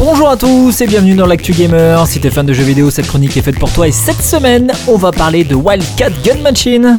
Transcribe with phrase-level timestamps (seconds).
[0.00, 2.06] Bonjour à tous et bienvenue dans l'actu gamer.
[2.06, 4.72] Si t'es fan de jeux vidéo, cette chronique est faite pour toi et cette semaine,
[4.88, 6.98] on va parler de Wildcat Gun Machine.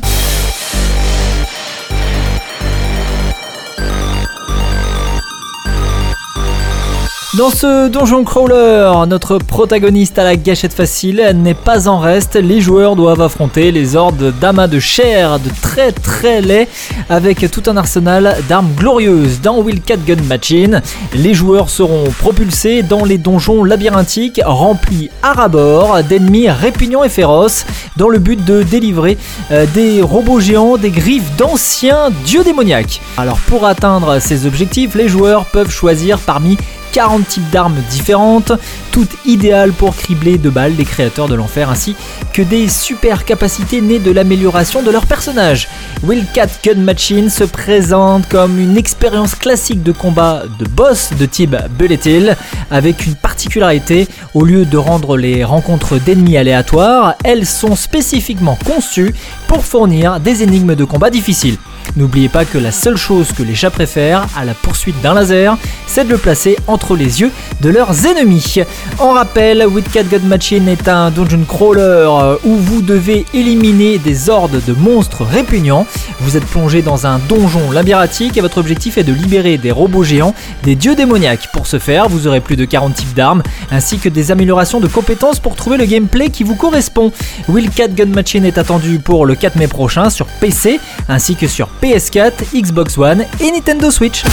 [7.41, 12.35] Dans ce donjon crawler, notre protagoniste à la gâchette facile n'est pas en reste.
[12.35, 16.67] Les joueurs doivent affronter les hordes d'amas de chair, de très très laid,
[17.09, 19.41] avec tout un arsenal d'armes glorieuses.
[19.41, 20.83] Dans Wildcat Gun Machine,
[21.15, 27.65] les joueurs seront propulsés dans les donjons labyrinthiques remplis à rabord d'ennemis répugnants et féroces,
[27.97, 29.17] dans le but de délivrer
[29.49, 33.01] euh, des robots géants, des griffes d'anciens dieux démoniaques.
[33.17, 36.55] Alors pour atteindre ces objectifs, les joueurs peuvent choisir parmi
[36.91, 38.51] 40 types d'armes différentes,
[38.91, 41.95] toutes idéales pour cribler de balles les créateurs de l'enfer ainsi
[42.33, 45.67] que des super capacités nées de l'amélioration de leur personnage.
[46.03, 51.55] Wildcat Gun Machine se présente comme une expérience classique de combat de boss de type
[51.77, 52.35] Bullet Hill
[52.71, 59.13] avec une particularité, au lieu de rendre les rencontres d'ennemis aléatoires, elles sont spécifiquement conçues
[59.47, 61.57] pour fournir des énigmes de combat difficiles.
[61.97, 65.57] N'oubliez pas que la seule chose que les chats préfèrent à la poursuite d'un laser,
[65.87, 68.61] c'est de le placer entre les yeux de leurs ennemis.
[68.97, 74.29] En rappel, Wildcat God Machine est un dungeon crawler euh, où vous devez éliminer des
[74.29, 75.85] hordes de monstres répugnants.
[76.21, 80.03] Vous êtes plongé dans un donjon labyrinthique et votre objectif est de libérer des robots
[80.03, 81.49] géants, des dieux démoniaques.
[81.51, 84.87] Pour ce faire, vous aurez plus de 40 types d'armes ainsi que des améliorations de
[84.87, 87.11] compétences pour trouver le gameplay qui vous correspond.
[87.47, 91.69] Wildcat Gun Machine est attendu pour le 4 mai prochain sur PC ainsi que sur
[91.81, 94.23] PS4, Xbox One et Nintendo Switch.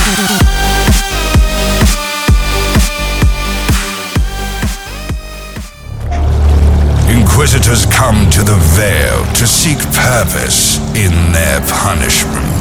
[7.09, 8.59] Inquisitors come to the
[9.35, 11.49] to seek purpose in their.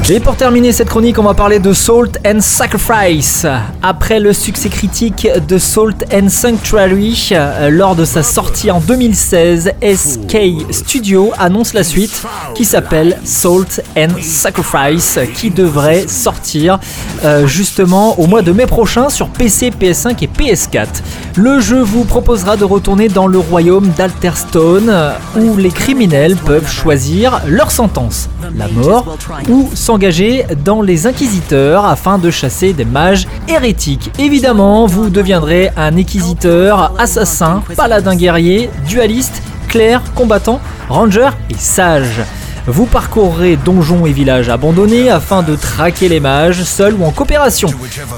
[0.10, 3.46] Et pour terminer cette chronique, on va parler de Salt and Sacrifice.
[3.84, 9.74] Après le succès critique de Salt and Sanctuary euh, lors de sa sortie en 2016,
[9.82, 10.38] SK
[10.72, 12.24] Studio annonce la suite
[12.56, 16.80] qui s'appelle Salt and Sacrifice qui devrait sortir
[17.26, 20.88] euh, justement au mois de mai prochain sur PC, PS5 et PS4.
[21.36, 24.90] Le jeu vous proposera de retourner dans le royaume d'Alterstone
[25.36, 29.18] où les criminels peuvent choisir leur sentence, la mort
[29.50, 34.12] ou s'en engagé dans les Inquisiteurs afin de chasser des mages hérétiques.
[34.20, 42.22] Évidemment, vous deviendrez un inquisiteur, assassin, paladin guerrier, dualiste, clerc, combattant, ranger et sage.
[42.70, 47.70] Vous parcourrez donjons et villages abandonnés afin de traquer les mages, seuls ou en coopération.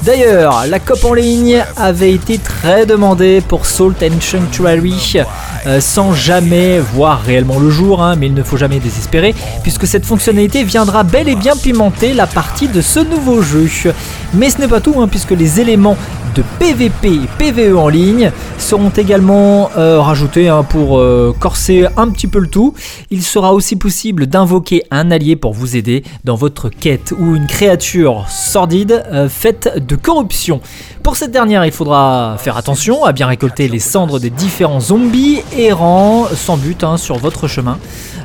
[0.04, 5.18] D'ailleurs, la COP en ligne avait été très demandée pour Salt and Sanctuary,
[5.68, 9.86] euh, sans jamais voir réellement le jour, hein, mais il ne faut jamais désespérer, puisque
[9.86, 13.70] cette fonctionnalité viendra bel et bien pimenter la partie de ce nouveau jeu.
[14.34, 15.96] Mais ce n'est pas tout, hein, puisque les éléments
[16.36, 22.10] de PVP et PVE en ligne seront également euh, rajoutés hein, pour euh, corser un
[22.10, 22.74] petit peu le tout.
[23.10, 27.48] Il sera aussi possible d'invoquer un allié pour vous aider dans votre quête ou une
[27.48, 30.62] créature sordide euh, faite de corruption.
[31.04, 35.42] Pour cette dernière, il faudra faire attention à bien récolter les cendres des différents zombies
[35.58, 37.80] errants sans but hein, sur votre chemin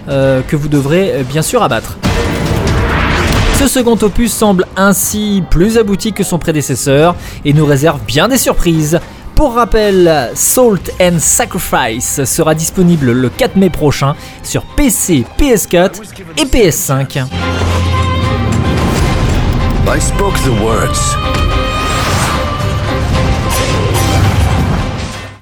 [0.06, 1.96] que vous devrez bien sûr abattre.
[3.58, 8.38] Ce second opus semble ainsi plus abouti que son prédécesseur et nous réserve bien des
[8.38, 8.98] surprises.
[9.34, 16.00] Pour rappel, Salt and Sacrifice sera disponible le 4 mai prochain sur PC, PS4
[16.36, 17.24] et PS5.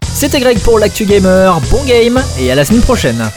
[0.02, 3.28] C'était Greg pour l'actu gamer, bon game et à la semaine prochaine.